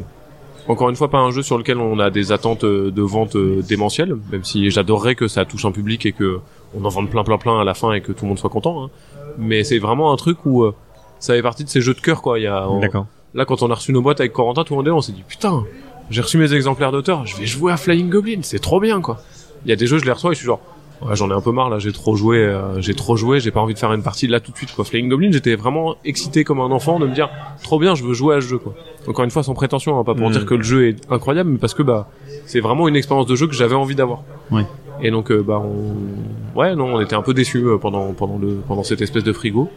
[0.68, 3.36] encore une fois pas un jeu sur lequel on a des attentes euh, de vente
[3.38, 6.40] démentielles, même si j'adorerais que ça touche un public et que
[6.76, 8.50] on en vende plein plein plein à la fin et que tout le monde soit
[8.50, 8.86] content.
[8.86, 8.90] hein.
[9.38, 10.74] Mais c'est vraiment un truc où euh,
[11.20, 12.40] ça fait partie de ces jeux de cœur quoi.
[12.40, 13.06] Il y a on- D'accord.
[13.36, 15.02] Là, quand on a reçu nos boîtes avec Corentin, tout le monde est là, on
[15.02, 15.64] s'est dit putain,
[16.12, 19.18] j'ai reçu mes exemplaires d'auteur, je vais jouer à Flying Goblin, c'est trop bien quoi.
[19.66, 20.60] Il y a des jeux, je les reçois et je suis genre,
[21.02, 23.50] ouais, j'en ai un peu marre là, j'ai trop joué, euh, j'ai trop joué, j'ai
[23.50, 24.86] pas envie de faire une partie là tout de suite quoi.
[24.86, 27.30] Flying Goblin, j'étais vraiment excité comme un enfant de me dire,
[27.64, 28.76] trop bien, je veux jouer à ce jeu quoi.
[29.08, 30.34] Encore une fois, sans prétention, hein, pas pour Mm.
[30.34, 32.08] dire que le jeu est incroyable, mais parce que bah,
[32.46, 34.22] c'est vraiment une expérience de jeu que j'avais envie d'avoir.
[34.52, 34.66] Ouais.
[35.02, 38.38] Et donc, euh, bah, on, ouais, non, on était un peu déçus euh, pendant pendant
[38.38, 39.70] le pendant cette espèce de frigo.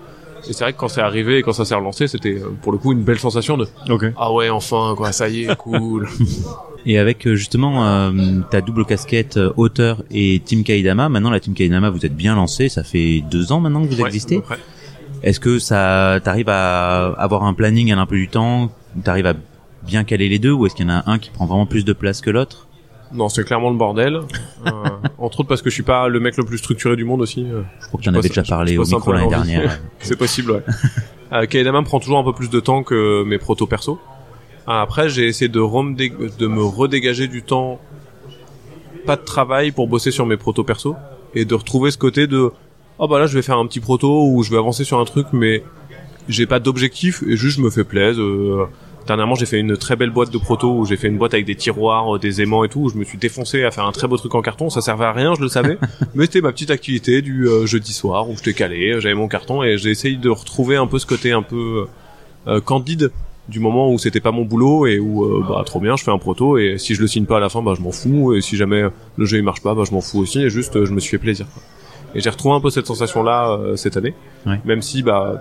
[0.48, 2.70] Et c'est vrai que quand c'est arrivé et quand ça s'est relancé, c'était euh, pour
[2.70, 4.04] le coup une belle sensation de Ok.
[4.16, 6.08] ah ouais, enfin, quoi, ça y est, cool.
[6.88, 8.12] Et avec justement euh,
[8.48, 12.36] ta double casquette euh, auteur et Team Kaidama, maintenant la Team Kaidama vous êtes bien
[12.36, 14.40] lancé, ça fait deux ans maintenant que vous Ouais, existez.
[15.24, 18.70] Est-ce que ça t'arrive à avoir un planning à un peu du temps,
[19.02, 19.34] t'arrives à
[19.84, 20.52] bien caler les deux?
[20.52, 22.65] Ou est-ce qu'il y en a un qui prend vraiment plus de place que l'autre?
[23.12, 24.16] Non, c'est clairement le bordel.
[24.66, 24.70] Euh,
[25.18, 27.44] entre autres parce que je suis pas le mec le plus structuré du monde aussi.
[27.44, 29.78] euh, Je crois que tu en Je avais déjà parlé au micro l'année dernière.
[30.00, 30.62] C'est possible, ouais.
[31.32, 33.98] euh, Kaedama prend toujours un peu plus de temps que mes proto perso.
[34.66, 35.58] Ah, Après, j'ai essayé de,
[36.38, 37.78] de me redégager du temps,
[39.06, 40.96] pas de travail pour bosser sur mes proto perso,
[41.34, 42.50] et de retrouver ce côté de,
[42.98, 45.04] oh bah là, je vais faire un petit proto ou je vais avancer sur un
[45.04, 45.62] truc, mais
[46.28, 48.20] j'ai pas d'objectif et juste je me fais plaisir.
[48.20, 48.66] Euh,
[49.06, 51.46] dernièrement, j'ai fait une très belle boîte de proto où j'ai fait une boîte avec
[51.46, 52.80] des tiroirs, euh, des aimants et tout.
[52.80, 54.70] Où je me suis défoncé à faire un très beau truc en carton.
[54.70, 55.78] Ça servait à rien, je le savais,
[56.14, 59.62] mais c'était ma petite activité du euh, jeudi soir où j'étais calé, j'avais mon carton
[59.62, 61.86] et j'ai essayé de retrouver un peu ce côté un peu
[62.48, 63.10] euh, candide
[63.48, 66.10] du moment où c'était pas mon boulot et où euh, bah trop bien je fais
[66.10, 68.34] un proto et si je le signe pas à la fin bah je m'en fous
[68.34, 68.82] et si jamais
[69.16, 70.98] le jeu il marche pas bah je m'en fous aussi et juste euh, je me
[70.98, 71.62] suis fait plaisir quoi.
[72.16, 74.14] et j'ai retrouvé un peu cette sensation là cette année
[74.46, 74.60] Ouais.
[74.64, 75.40] même si bah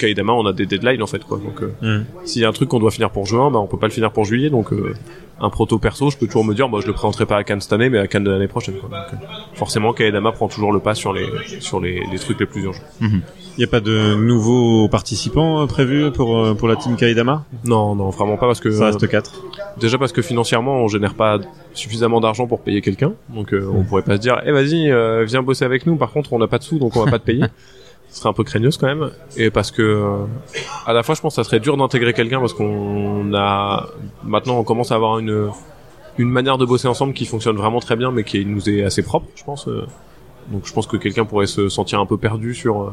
[0.00, 2.04] Kaidama on a des deadlines en fait quoi donc euh, Mm.
[2.26, 3.92] s'il y a un truc qu'on doit finir pour juin bah on peut pas le
[3.92, 4.94] finir pour juillet donc euh,
[5.40, 7.60] un proto perso je peux toujours me dire bah je le présenterai pas à Cannes
[7.60, 8.88] cette année mais à Cannes de l'année prochaine quoi.
[8.90, 11.26] Donc, euh, forcément Kaidama prend toujours le pas sur les
[11.60, 15.66] sur les, les trucs les plus urgents Il y a pas de nouveaux participants euh,
[15.66, 19.06] prévus pour euh, pour la team Kaidama non non vraiment pas parce que Ça reste
[19.08, 19.42] 4.
[19.78, 21.38] Déjà parce que financièrement, on génère pas
[21.72, 25.24] suffisamment d'argent pour payer quelqu'un, donc euh, on pourrait pas se dire, eh vas-y, euh,
[25.24, 25.96] viens bosser avec nous.
[25.96, 27.44] Par contre, on n'a pas de sous, donc on va pas te payer.
[28.10, 29.10] Ce serait un peu craigneuse quand même.
[29.36, 30.24] Et parce que euh,
[30.86, 33.86] à la fois, je pense que ça serait dur d'intégrer quelqu'un parce qu'on a
[34.24, 35.48] maintenant, on commence à avoir une
[36.18, 39.02] une manière de bosser ensemble qui fonctionne vraiment très bien, mais qui nous est assez
[39.02, 39.68] propre, je pense.
[39.68, 39.86] euh.
[40.48, 42.82] Donc je pense que quelqu'un pourrait se sentir un peu perdu sur.
[42.82, 42.92] euh,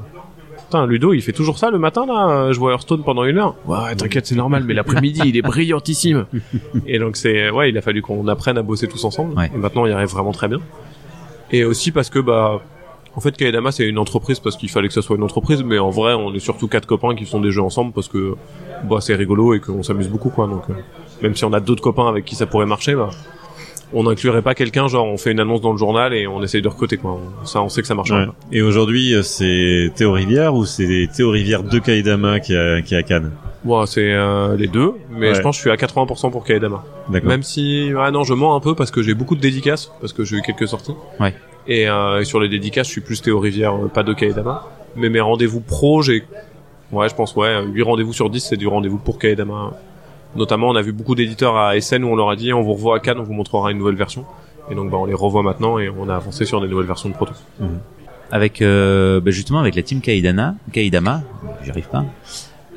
[0.65, 2.51] Putain, Ludo, il fait toujours ça le matin là.
[2.51, 3.55] Je vois Hearthstone pendant une heure?
[3.65, 4.65] Ouais, t'inquiète, c'est normal.
[4.67, 6.25] Mais l'après-midi, il est brillantissime.
[6.85, 9.33] Et donc c'est ouais, il a fallu qu'on apprenne à bosser tous ensemble.
[9.37, 9.49] Ouais.
[9.53, 10.59] Et maintenant, il y arrive vraiment très bien.
[11.51, 12.61] Et aussi parce que bah,
[13.17, 15.79] en fait, Kaedama c'est une entreprise parce qu'il fallait que ça soit une entreprise, mais
[15.79, 18.35] en vrai, on est surtout quatre copains qui font des jeux ensemble parce que
[18.89, 20.47] bah c'est rigolo et qu'on s'amuse beaucoup quoi.
[20.47, 20.73] Donc euh,
[21.23, 23.09] même si on a d'autres copains avec qui ça pourrait marcher, bah
[23.93, 26.61] on n'inclurait pas quelqu'un genre on fait une annonce dans le journal et on essaye
[26.61, 27.19] de recoter quoi.
[27.41, 28.11] On- ça, on sait que ça marche.
[28.11, 28.25] Ouais.
[28.51, 33.03] Et aujourd'hui, euh, c'est Théo Rivière ou c'est Théo Rivière de Kaidama qui est à
[33.03, 33.31] Cannes?
[33.63, 35.35] Bon, c'est euh, les deux, mais Ouais.
[35.35, 36.83] je pense que je suis à 80% pour Kaedama.
[37.09, 37.27] D'accord.
[37.29, 40.13] Même si, ouais, non, je mens un peu parce que j'ai beaucoup de dédicaces, parce
[40.13, 40.93] que j'ai eu quelques sorties.
[41.19, 41.33] Ouais.
[41.67, 44.65] Et, euh, et sur les dédicaces, je suis plus Théo Rivière, euh, pas de Kaedama.
[44.95, 46.23] Mais mes rendez-vous pro, j'ai,
[46.91, 49.73] ouais, je pense, ouais, 8 rendez-vous sur 10, c'est du rendez-vous pour Kaedama.
[50.35, 52.73] Notamment, on a vu beaucoup d'éditeurs à SN où on leur a dit, on vous
[52.73, 54.25] revoit à Cannes, on vous montrera une nouvelle version.
[54.69, 57.09] Et donc, bah, on les revoit maintenant et on a avancé sur des nouvelles versions
[57.09, 57.33] de proto.
[58.31, 61.21] avec euh, bah, justement avec la team Kaidana, Kaidama,
[61.63, 62.03] j'y arrive pas.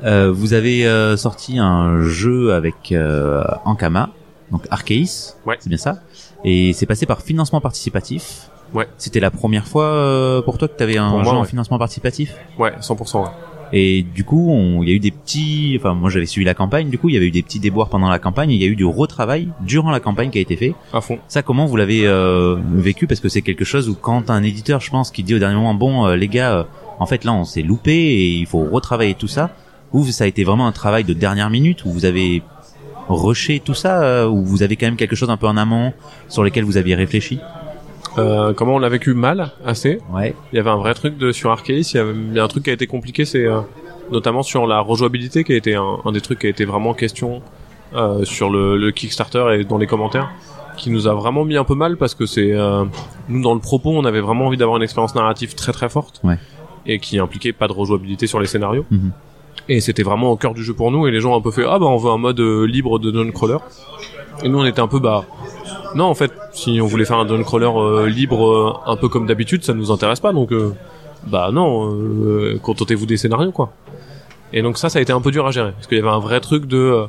[0.03, 4.09] Euh, vous avez euh, sorti un jeu avec euh, Ankama,
[4.51, 5.57] donc Arceus, Ouais.
[5.59, 5.99] c'est bien ça.
[6.43, 8.47] Et c'est passé par financement participatif.
[8.73, 8.87] Ouais.
[8.97, 11.47] C'était la première fois euh, pour toi que tu avais un jeu en ouais.
[11.47, 12.35] financement participatif?
[12.57, 13.23] Ouais, 100%.
[13.23, 13.29] Ouais.
[13.73, 16.89] Et du coup, il y a eu des petits, enfin moi j'avais suivi la campagne,
[16.89, 18.67] du coup il y avait eu des petits déboires pendant la campagne, il y a
[18.67, 20.75] eu du retravail durant la campagne qui a été fait.
[20.91, 21.19] À fond.
[21.29, 23.07] Ça, comment vous l'avez euh, vécu?
[23.07, 25.55] Parce que c'est quelque chose où quand un éditeur, je pense, qui dit au dernier
[25.55, 26.63] moment, bon euh, les gars, euh,
[26.99, 29.51] en fait là on s'est loupé et il faut retravailler tout ça.
[29.93, 32.43] Vous, ça a été vraiment un travail de dernière minute où vous avez
[33.09, 35.93] rushé tout ça, euh, ou vous avez quand même quelque chose un peu en amont
[36.27, 37.39] sur lesquels vous aviez réfléchi?
[38.17, 39.99] Euh, comment on l'a vécu mal, assez.
[40.11, 40.35] Ouais.
[40.51, 41.93] Il y avait un vrai truc de sur Arceus.
[41.93, 43.61] Il y, avait, il y a un truc qui a été compliqué, c'est euh,
[44.11, 46.93] notamment sur la rejouabilité, qui a été un, un des trucs qui a été vraiment
[46.93, 47.41] question
[47.95, 50.29] euh, sur le, le Kickstarter et dans les commentaires,
[50.77, 52.83] qui nous a vraiment mis un peu mal parce que c'est euh,
[53.29, 56.19] nous dans le propos, on avait vraiment envie d'avoir une expérience narrative très très forte
[56.23, 56.37] Ouais.
[56.85, 58.85] et qui impliquait pas de rejouabilité sur les scénarios.
[58.91, 59.11] Mhm.
[59.69, 61.07] Et c'était vraiment au cœur du jeu pour nous.
[61.07, 62.99] Et les gens ont un peu fait ah bah on veut un mode euh, libre
[62.99, 63.57] de dungeon crawler.
[64.43, 65.23] Et nous on était un peu bah
[65.95, 69.09] non, en fait, si on voulait faire un dungeon crawler euh, libre, euh, un peu
[69.09, 70.33] comme d'habitude, ça nous intéresse pas.
[70.33, 70.73] Donc, euh,
[71.27, 71.95] bah non,
[72.61, 73.71] contentez-vous des scénarios, quoi.
[74.53, 76.09] Et donc ça, ça a été un peu dur à gérer, parce qu'il y avait
[76.09, 77.05] un vrai truc de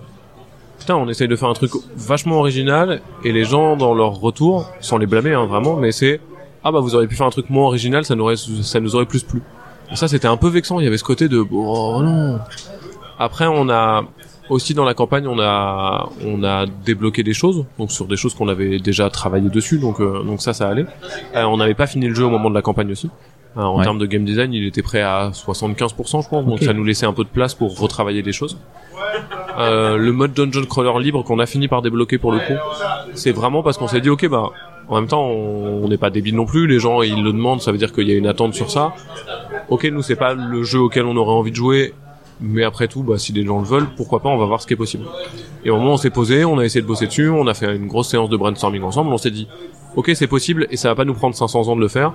[0.79, 4.69] putain, on essaye de faire un truc vachement original, et les gens dans leur retour,
[4.81, 6.21] sans les blâmer, hein, vraiment, mais c'est
[6.65, 8.95] ah bah vous auriez pu faire un truc moins original, ça nous aurait, ça nous
[8.95, 9.43] aurait plus plu.
[9.91, 10.81] Et ça, c'était un peu vexant.
[10.81, 12.39] Il y avait ce côté de oh non.
[13.19, 14.05] Après, on a
[14.53, 18.35] aussi dans la campagne, on a on a débloqué des choses, donc sur des choses
[18.35, 20.87] qu'on avait déjà travaillé dessus, donc euh, donc ça, ça allait.
[21.35, 23.11] Euh, on n'avait pas fini le jeu au moment de la campagne aussi.
[23.57, 23.85] Euh, en Ouais.
[23.85, 27.05] termes de game design, il était prêt à 75%, je pense, donc ça nous laissait
[27.07, 28.57] un peu de place pour retravailler des choses.
[29.59, 32.55] Euh, le mode dungeon crawler libre qu'on a fini par débloquer pour le coup,
[33.15, 34.51] c'est vraiment parce qu'on s'est dit ok bah
[34.89, 37.61] en même temps on on n'est pas débile non plus, les gens ils le demandent,
[37.61, 38.95] ça veut dire qu'il y a une attente sur ça.
[39.69, 41.93] Ok nous c'est pas le jeu auquel on aurait envie de jouer,
[42.43, 44.67] mais après tout bah si les gens le veulent, pourquoi pas on va voir ce
[44.67, 45.05] qui est possible.
[45.65, 47.55] Et au moment où on s'est posé, on a essayé de bosser dessus, on a
[47.55, 49.49] fait une grosse séance de brainstorming ensemble, on s'est dit
[49.97, 52.13] ok c'est possible et ça va pas nous prendre 500 ans de le faire,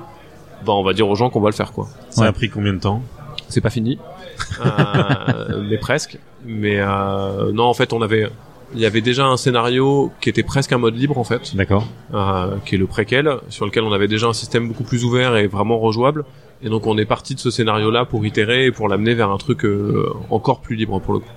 [0.65, 1.87] bah on va dire aux gens qu'on va le faire quoi.
[2.09, 2.27] Ça Ouais.
[2.27, 3.01] a pris combien de temps?
[3.49, 3.97] C'est pas fini,
[4.65, 6.17] euh, mais presque.
[6.45, 8.27] Mais euh, non, en fait, on avait,
[8.73, 11.85] il y avait déjà un scénario qui était presque un mode libre en fait, D'accord.
[12.13, 15.37] euh, qui est le préquel, sur lequel on avait déjà un système beaucoup plus ouvert
[15.37, 16.25] et vraiment rejouable.
[16.61, 19.37] Et donc on est parti de ce scénario-là pour itérer et pour l'amener vers un
[19.37, 21.29] truc euh, encore plus libre pour le coup.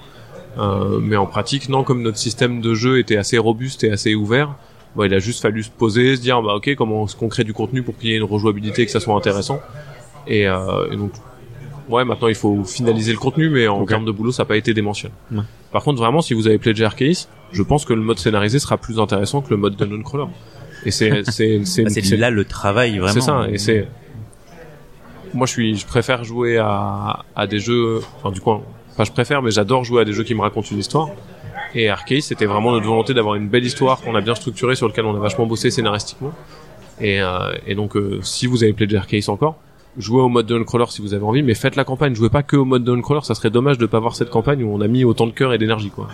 [0.58, 4.14] Euh, mais en pratique, non, comme notre système de jeu était assez robuste et assez
[4.14, 4.54] ouvert,
[4.96, 7.44] bah, il a juste fallu se poser, se dire bah ok comment est-ce qu'on crée
[7.44, 9.60] du contenu pour qu'il y ait une rejouabilité et que ça soit intéressant.
[10.26, 11.12] Et, euh, et donc
[11.88, 14.56] ouais maintenant il faut finaliser le contenu, mais en termes de boulot ça n'a pas
[14.56, 15.12] été démentiel.
[15.30, 15.42] Ouais.
[15.70, 18.78] Par contre vraiment si vous avez pledgé Arceus, je pense que le mode scénarisé sera
[18.78, 20.26] plus intéressant que le mode dungeon crawler.
[20.86, 23.12] Et c'est c'est c'est Bah, c'est c'est- là le travail vraiment.
[23.12, 23.86] c'est ça, et c'est.
[25.34, 28.00] Moi, je suis, je préfère jouer à, à des jeux.
[28.18, 28.50] Enfin, du coup,
[28.92, 31.08] enfin, je préfère, mais j'adore jouer à des jeux qui me racontent une histoire.
[31.74, 34.88] Et Arcade, c'était vraiment notre volonté d'avoir une belle histoire qu'on a bien structurée, sur
[34.88, 36.32] lequel on a vachement bossé scénaristiquement.
[37.00, 39.54] Et, euh, et donc, euh, si vous avez pledgé Arcade encore,
[39.96, 42.14] jouez au mode Dungeon Crawler si vous avez envie, mais faites la campagne.
[42.14, 44.64] Jouez pas que au mode Dungeon Crawler, ça serait dommage de pas voir cette campagne
[44.64, 46.08] où on a mis autant de cœur et d'énergie, quoi.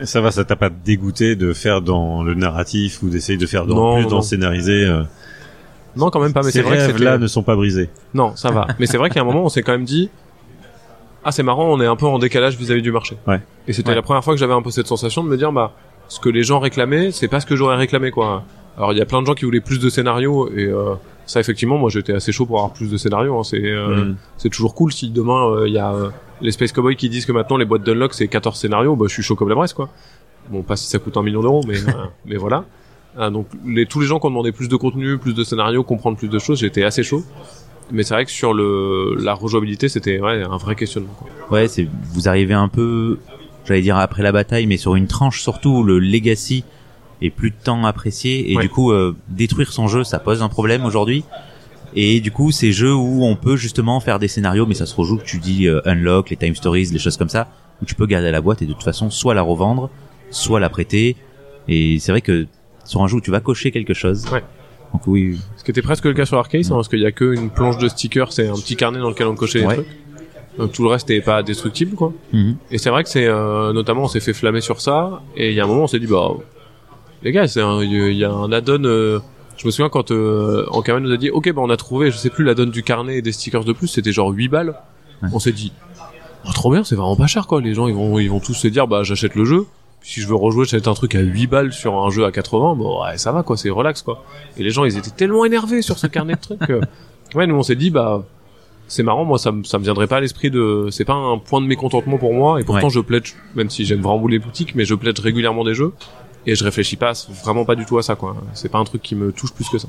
[0.00, 3.46] Et Ça va, ça t'a pas dégoûté de faire dans le narratif ou d'essayer de
[3.46, 4.08] faire dans Non, plus non.
[4.10, 5.02] dans le scénarisé euh,
[5.96, 7.90] Non, quand même pas, mais Ces c'est vrai que rêves-là ne sont pas brisés.
[8.14, 8.66] Non, ça va.
[8.78, 10.08] Mais c'est vrai qu'à un moment, on s'est quand même dit,
[11.24, 13.16] ah c'est marrant, on est un peu en décalage vis-à-vis du marché.
[13.26, 13.40] Ouais.
[13.68, 13.94] Et c'était Ouais.
[13.94, 15.72] la première fois que j'avais un peu cette sensation de me dire, bah,
[16.08, 18.44] ce que les gens réclamaient, c'est pas ce que j'aurais réclamé, quoi.
[18.76, 20.94] Alors il y a plein de gens qui voulaient plus de scénarios et euh,
[21.26, 23.38] ça effectivement, moi j'étais assez chaud pour avoir plus de scénarios.
[23.38, 23.44] hein.
[23.44, 24.16] C'est euh, Mhm.
[24.38, 26.08] c'est toujours cool si demain euh, il y a euh,
[26.40, 29.12] les Space Cowboys qui disent que maintenant les boîtes d'unlock c'est 14 scénarios, bah je
[29.12, 29.90] suis chaud comme la braise, quoi.
[30.48, 31.92] Bon, pas si ça coûte un million d'euros, mais euh,
[32.24, 32.64] mais voilà.
[33.18, 35.82] Ah, donc les, tous les gens qui ont demandé plus de contenu, plus de scénarios,
[35.84, 37.22] comprendre plus de choses, j'étais assez chaud.
[37.90, 41.12] Mais c'est vrai que sur le la rejouabilité, c'était ouais, un vrai questionnement.
[41.18, 41.28] Quoi.
[41.50, 43.18] Ouais, c'est vous arrivez un peu,
[43.66, 46.64] j'allais dire après la bataille, mais sur une tranche surtout où le legacy
[47.20, 48.62] est plus de temps apprécié et Ouais.
[48.62, 51.24] du coup euh, détruire son jeu, ça pose un problème aujourd'hui.
[51.94, 54.94] Et du coup, ces jeux où on peut justement faire des scénarios, mais ça se
[54.96, 57.48] rejoue que tu dis euh, unlock, les time stories, les choses comme ça,
[57.82, 59.90] où tu peux garder la boîte et de toute façon soit la revendre,
[60.30, 61.16] soit la prêter.
[61.68, 62.46] Et c'est vrai que
[62.84, 64.24] sur un jeu où tu vas cocher quelque chose.
[64.32, 64.42] Ouais.
[64.92, 67.12] Donc oui, Ce qui était presque le cas sur Arcade, hein, parce qu'il y a
[67.12, 69.74] qu'une planche de stickers, c'est un petit carnet dans lequel on cochait les Ouais.
[69.76, 69.86] trucs.
[70.58, 72.12] Donc tout le reste n'est pas destructible, quoi.
[72.34, 72.56] Mhm.
[72.70, 75.54] Et c'est vrai que c'est euh, notamment on s'est fait flammer sur ça et il
[75.54, 76.28] y a un moment on s'est dit bah
[77.22, 79.18] les gars c'est un- il y a- il y a un add-on euh,
[79.56, 82.18] je me souviens quand euh, Ankama nous a dit ok bah on a trouvé je
[82.18, 84.74] sais plus l'add-on du carnet et des stickers de plus c'était genre 8 balles
[85.22, 85.28] Ouais.
[85.32, 85.72] on s'est dit
[86.44, 88.52] Ah, trop bien c'est vraiment pas cher quoi les gens ils vont ils vont tous
[88.54, 89.64] se dire bah j'achète le jeu
[90.02, 92.74] si je veux rejouer j'achète un truc à 8 balles sur un jeu à 80
[92.74, 94.24] bon ouais ça va quoi c'est relax quoi
[94.56, 96.72] et les gens ils étaient tellement énervés sur ce carnet de trucs
[97.34, 98.24] Ouais, nous on s'est dit bah
[98.88, 101.38] c'est marrant, moi ça me ça me viendrait pas à l'esprit de c'est pas un
[101.38, 102.90] point de mécontentement pour moi et pourtant Ouais.
[102.92, 105.92] je pledge même si j'aime vraiment les boutiques mais je pledge régulièrement des jeux
[106.46, 107.12] et je réfléchis pas
[107.44, 108.36] vraiment pas du tout à ça quoi.
[108.52, 109.88] C'est pas un truc qui me touche plus que ça.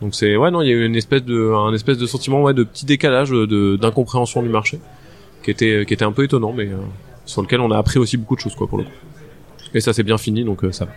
[0.00, 2.42] Donc c'est ouais non, il y a eu une espèce de un espèce de sentiment
[2.42, 4.80] ouais de petit décalage de d'incompréhension du marché
[5.44, 6.76] qui était qui était un peu étonnant mais euh,
[7.26, 8.90] sur lequel on a appris aussi beaucoup de choses quoi pour le coup.
[9.74, 10.92] Et ça c'est bien fini donc euh, ça va.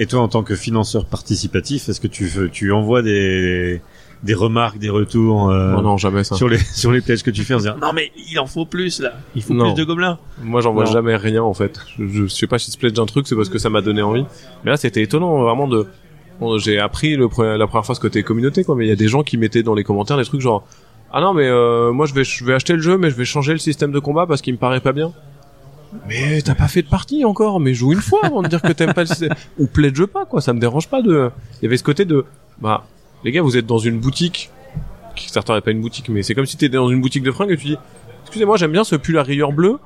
[0.00, 3.80] Et toi, en tant que financeur participatif, est-ce que tu tu envoies des
[4.24, 6.34] des remarques, des retours euh, non non, jamais ça.
[6.36, 8.64] sur les sur les pledges que tu fais en disant non mais il en faut
[8.64, 9.72] plus là, il faut Non.
[9.74, 10.18] plus de gobelins.
[10.42, 11.80] Moi, j'en vois jamais rien en fait.
[11.98, 14.02] Je, je sais pas si se pledge un truc, c'est parce que ça m'a donné
[14.02, 14.24] envie.
[14.64, 15.86] Mais là, c'était étonnant vraiment de.
[16.40, 18.74] bon, J'ai appris le, pre- la première fois ce côté communauté, quoi.
[18.76, 20.64] Mais il y a des gens qui mettaient dans les commentaires des trucs genre
[21.10, 23.24] ah non mais euh, moi je vais je vais acheter le jeu, mais je vais
[23.24, 25.12] changer le système de combat parce qu'il me paraît pas bien.
[26.06, 28.72] Mais t'as pas fait de partie encore, mais joue une fois avant de dire que
[28.72, 29.34] t'aimes pas le système.
[29.58, 31.30] Ou pledge pas quoi, ça me dérange pas de.
[31.60, 32.24] Il y avait ce côté de
[32.60, 32.84] bah
[33.24, 34.50] les gars vous êtes dans une boutique.
[35.16, 37.50] Kickstarter n'est pas une boutique, mais c'est comme si t'étais dans une boutique de fringues
[37.50, 37.76] et tu dis
[38.22, 39.78] excusez-moi j'aime bien ce pull à rayures bleues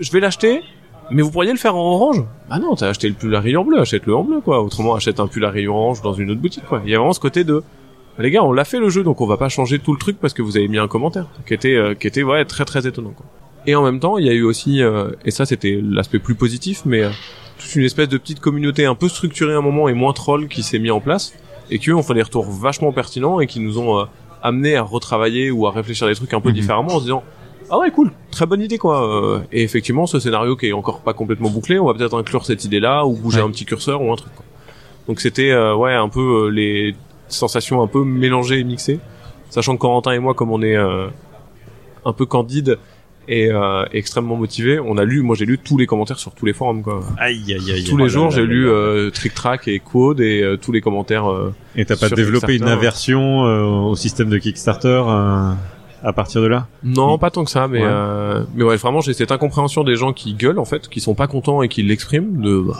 [0.00, 0.62] je vais l'acheter,
[1.10, 3.64] mais vous pourriez le faire en orange Bah non, t'as acheté le pull à rayures
[3.64, 4.62] bleues, achète-le en bleu, quoi.
[4.62, 6.80] Autrement, achète un pull à rayures orange dans une autre boutique, quoi.
[6.84, 7.62] Il y a vraiment ce côté de,
[8.16, 9.98] bah, les gars, on l'a fait le jeu, donc on va pas changer tout le
[9.98, 12.64] truc parce que vous avez mis un commentaire, qui était, euh, qui était, ouais, très
[12.64, 13.26] très étonnant, quoi.
[13.66, 16.34] Et en même temps, il y a eu aussi, euh, et ça c'était l'aspect plus
[16.34, 17.10] positif, mais euh,
[17.58, 20.48] toute une espèce de petite communauté un peu structurée à un moment et moins troll
[20.48, 21.34] qui s'est mis en place,
[21.70, 24.04] et qui eux ont fait des retours vachement pertinents et qui nous ont euh,
[24.42, 26.54] amené à retravailler ou à réfléchir des trucs un peu Mhm.
[26.54, 27.22] différemment en se disant
[27.72, 31.00] ah ouais cool très bonne idée quoi Euh, et effectivement ce scénario qui est encore
[31.02, 33.44] pas complètement bouclé on va peut-être inclure cette idée là ou bouger Ouais.
[33.46, 34.44] un petit curseur ou un truc quoi.
[35.06, 36.96] donc c'était euh, ouais un peu euh, les
[37.28, 38.98] sensations un peu mélangées et mixées
[39.50, 41.06] sachant que Corentin et moi comme on est euh,
[42.04, 42.78] un peu candide
[43.32, 46.44] et euh, extrêmement motivé on a lu moi j'ai lu tous les commentaires sur tous
[46.46, 47.84] les forums quoi Aïe aïe aïe.
[47.84, 51.30] tous les jours j'ai lu euh, Trick Track et Quad et euh, tous les commentaires
[51.30, 52.72] euh, Et t'as pas développé une Kickstarter.
[52.78, 55.52] aversion euh, au système de Kickstarter euh,
[56.02, 56.66] à partir de là?
[56.82, 57.86] Non, pas tant que ça, mais Ouais.
[57.88, 61.14] euh, mais ouais, vraiment, j'ai cette incompréhension des gens qui gueulent en fait, qui sont
[61.14, 62.40] pas contents et qui l'expriment.
[62.40, 62.74] De bah,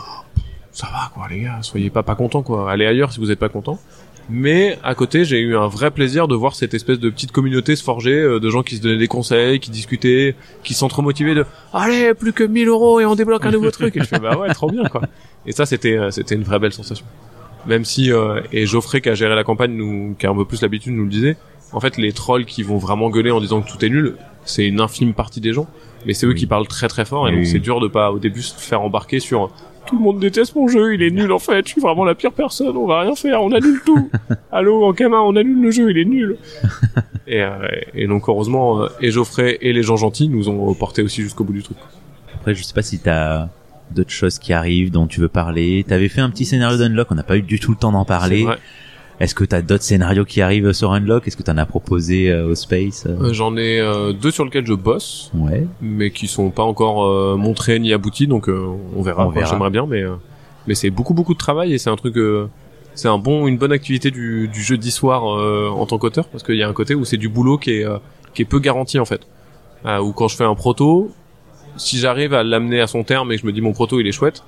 [0.71, 2.71] ça va quoi, les gars, soyez pas pas contents quoi.
[2.71, 3.79] Allez ailleurs si vous êtes pas contents.
[4.29, 7.75] Mais à côté, j'ai eu un vrai plaisir de voir cette espèce de petite communauté
[7.75, 11.01] se forger, euh, de gens qui se donnaient des conseils, qui discutaient, qui sont trop
[11.01, 13.97] motivés de allez plus que 1000 euros et on débloque un nouveau truc.
[13.97, 15.01] Et je fais bah ouais, trop bien quoi.
[15.45, 17.05] Et ça, c'était euh, c'était une vraie belle sensation.
[17.67, 20.45] Même si euh, et Geoffrey qui a géré la campagne, nous qui a un peu
[20.45, 21.37] plus l'habitude, nous le disait.
[21.73, 24.65] En fait, les trolls qui vont vraiment gueuler en disant que tout est nul, c'est
[24.65, 25.67] une infime partie des gens,
[26.05, 26.35] mais c'est eux Oui.
[26.35, 27.47] qui parlent très très fort et donc oui.
[27.47, 29.49] c'est dur de pas au début se faire embarquer sur
[29.85, 32.15] tout le monde déteste mon jeu, il est nul en fait, je suis vraiment la
[32.15, 34.09] pire personne, on va rien faire, on annule tout.
[34.51, 36.37] Allô, en Kama, on annule le jeu, il est nul.
[37.27, 41.01] et, euh, et donc heureusement, euh, et Geoffrey et les gens gentils nous ont porté
[41.01, 41.77] aussi jusqu'au bout du truc.
[42.35, 43.49] Après, je sais pas si t'as
[43.91, 45.83] d'autres choses qui arrivent dont tu veux parler.
[45.87, 48.05] T'avais fait un petit scénario d'Unlock, on n'a pas eu du tout le temps d'en
[48.05, 48.39] parler.
[48.39, 48.59] C'est vrai.
[49.21, 51.27] Est-ce que t'as d'autres scénarios qui arrivent sur Unlock?
[51.27, 53.29] Est-ce que t'en as proposé euh, au Space euh?
[53.29, 53.79] Euh, J'en ai
[54.19, 55.65] deux sur lesquels je bosse, Ouais.
[55.81, 59.23] mais qui sont pas encore montrés ni aboutis, donc on verra.
[59.23, 59.35] On quoi.
[59.41, 59.49] verra.
[59.51, 60.03] J'aimerais bien, mais
[60.67, 62.15] mais c'est beaucoup beaucoup de travail et c'est un truc,
[62.93, 66.43] c'est un bon, une bonne activité du, du jeudi soir euh, en tant qu'auteur, parce
[66.43, 67.97] qu'il y a un côté où c'est du boulot qui est euh,
[68.33, 69.21] qui est peu garanti en fait.
[69.85, 71.11] Euh, où quand je fais un proto,
[71.77, 74.07] si j'arrive à l'amener à son terme et que je me dis mon proto il
[74.07, 74.43] est chouette,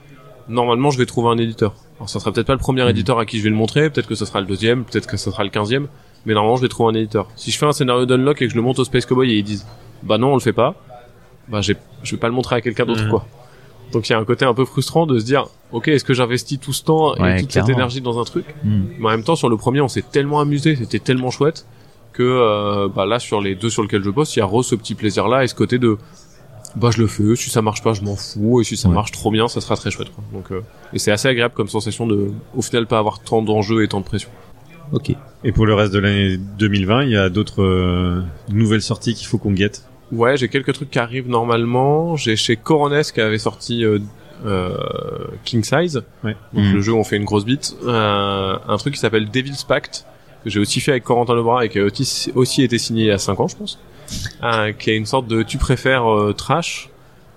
[0.49, 1.73] normalement je vais trouver un éditeur.
[1.97, 2.89] Alors ça sera peut-être pas le premier Mhm.
[2.89, 5.17] éditeur à qui je vais le montrer, peut-être que ce sera le deuxième, peut-être que
[5.17, 5.87] ce sera le quinzième,
[6.25, 7.27] mais normalement je vais trouver un éditeur.
[7.35, 9.37] Si je fais un scénario d'unlock et que je le monte au Space Cowboy et
[9.37, 9.65] ils disent
[10.03, 10.75] bah non on le fait pas,
[11.47, 13.09] bah je vais pas le montrer à quelqu'un d'autre Mhm.
[13.09, 13.25] quoi.
[13.91, 16.13] Donc il y a un côté un peu frustrant de se dire ok est-ce que
[16.13, 17.67] j'investis tout ce temps Ouais, et toute clairement.
[17.67, 18.83] cette énergie dans un truc Hmm.
[18.99, 21.65] mais en même temps sur le premier on s'est tellement amusé, c'était tellement chouette
[22.11, 24.63] que euh, bah là sur les deux sur lesquels je bosse il y a re
[24.63, 25.97] ce petit plaisir là et ce côté de
[26.75, 28.95] bah je le fais si ça marche pas je m'en fous et si ça Ouais.
[28.95, 30.23] marche trop bien ça sera très chouette quoi.
[30.33, 30.61] donc euh,
[30.93, 33.99] et c'est assez agréable comme sensation de au final pas avoir tant d'enjeux et tant
[33.99, 34.29] de pression
[34.91, 35.11] Ok.
[35.43, 39.25] Et pour le reste de l'année 2020, il y a d'autres euh, nouvelles sorties qu'il
[39.27, 39.83] faut qu'on guette?
[40.11, 43.99] ouais j'ai quelques trucs qui arrivent normalement j'ai chez Corones qui avait sorti euh,
[44.45, 44.77] euh,
[45.45, 46.35] King Size Ouais.
[46.53, 46.73] donc Mhm.
[46.73, 50.05] le jeu où on fait une grosse bite euh, un truc qui s'appelle Devil's Pact
[50.43, 53.07] que j'ai aussi fait avec Corentin Lebras et qui a aussi, aussi été signé il
[53.07, 53.92] y a 5 ans je pense euh,
[54.79, 56.89] qui est une sorte de tu préfères euh, trash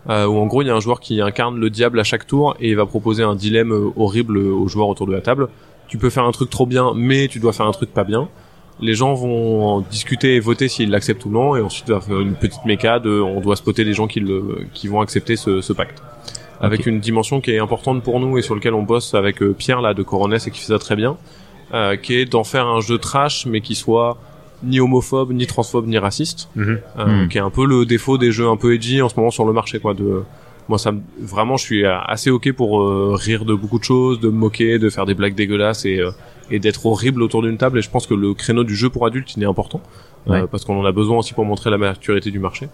[0.09, 2.27] euh, où en gros il y a un joueur qui incarne le diable à chaque
[2.27, 5.49] tour et il va proposer un dilemme euh, horrible aux joueurs autour de la table.
[5.89, 8.29] Tu peux faire un truc trop bien mais tu dois faire un truc pas bien.
[8.79, 12.01] Les gens vont en discuter et voter s'ils l'acceptent ou non et ensuite il va
[12.01, 15.37] faire une petite méca de on doit spotter les gens qui le qui vont accepter
[15.37, 16.03] ce, ce pacte.
[16.61, 19.53] Avec une dimension qui est importante pour nous et sur lequel on bosse avec euh,
[19.53, 21.17] Pierre là de Coronès et qui fait ça très bien
[21.75, 24.19] euh, qui est d'en faire un jeu trash mais qui soit
[24.63, 26.79] ni homophobe ni transphobe ni raciste Mhm.
[26.99, 27.29] euh, Mhm.
[27.29, 29.45] qui est un peu le défaut des jeux un peu edgy en ce moment sur
[29.45, 30.23] le marché quoi de
[30.69, 34.19] moi ça me- vraiment je suis assez ok pour euh, rire de beaucoup de choses
[34.21, 36.11] de me moquer de faire des blagues dégueulasses et euh,
[36.49, 37.81] et d'être horrible autour d'une table.
[37.81, 39.81] Et je pense que le créneau du jeu pour adultes, il est important
[40.29, 40.47] euh, Ouais.
[40.49, 42.69] parce qu'on en a besoin aussi pour montrer la maturité du marché.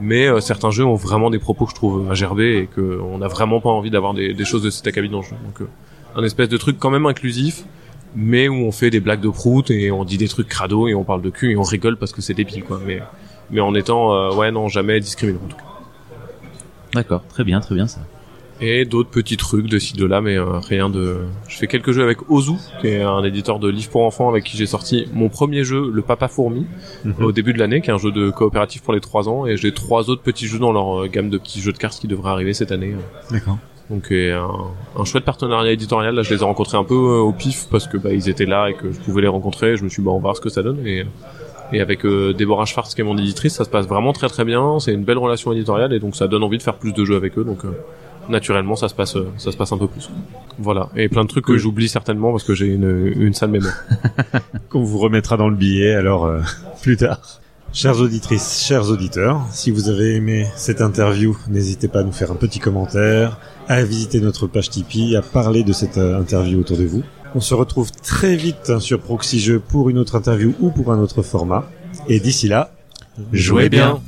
[0.00, 2.98] Mais euh, certains jeux ont vraiment des propos que je trouve à gerber et que
[3.02, 5.36] on n'a vraiment pas envie d'avoir des, des choses de cet acabit dans le jeu.
[5.44, 5.66] Donc euh,
[6.18, 7.64] un espèce de truc quand même inclusif,
[8.16, 10.94] mais où on fait des blagues de prout et on dit des trucs crado et
[10.94, 12.80] on parle de cul et on rigole parce que c'est débile quoi.
[12.86, 13.00] Mais
[13.50, 15.62] mais en étant euh, ouais non jamais discriminant en tout cas.
[16.94, 18.00] D'accord, très bien, très bien ça.
[18.60, 21.18] Et d'autres petits trucs de ci de là, mais euh, rien de.
[21.46, 24.42] Je fais quelques jeux avec Ozu, qui est un éditeur de livres pour enfants avec
[24.42, 26.66] qui j'ai sorti mon premier jeu, le Papa Fourmi,
[27.04, 27.14] Mhm.
[27.24, 29.56] au début de l'année, qui est un jeu de coopératif pour les 3 ans, et
[29.56, 32.08] j'ai trois autres petits jeux dans leur euh, gamme de petits jeux de cartes qui
[32.08, 32.96] devraient arriver cette année.
[33.30, 33.58] D'accord.
[33.90, 34.48] Donc un,
[34.96, 36.14] un chouette partenariat éditorial.
[36.14, 38.46] Là, je les ai rencontrés un peu euh, au pif parce que bah, ils étaient
[38.46, 39.76] là et que je pouvais les rencontrer.
[39.76, 40.86] Je me suis dit, bah, on va voir ce que ça donne.
[40.86, 41.04] Et,
[41.72, 44.44] et avec euh, Déborah Schwartz, qui est mon éditrice, ça se passe vraiment très très
[44.44, 44.78] bien.
[44.78, 47.16] C'est une belle relation éditoriale et donc ça donne envie de faire plus de jeux
[47.16, 47.44] avec eux.
[47.44, 47.70] Donc euh,
[48.28, 50.10] naturellement, ça se passe euh, ça se passe un peu plus.
[50.58, 50.88] Voilà.
[50.96, 53.74] Et plein de trucs que j'oublie certainement parce que j'ai une, une sale mémoire.
[54.70, 56.40] Qu'on vous remettra dans le billet alors euh,
[56.82, 57.20] plus tard.
[57.80, 62.32] Chères auditrices, chers auditeurs, si vous avez aimé cette interview, n'hésitez pas à nous faire
[62.32, 63.38] un petit commentaire,
[63.68, 67.04] à visiter notre page Tipeee, à parler de cette euh, interview autour de vous.
[67.36, 70.90] On se retrouve très vite hein, sur Proxy Jeux pour une autre interview ou pour
[70.90, 71.70] un autre format.
[72.08, 72.72] Et d'ici là,
[73.32, 74.00] Jouez bien.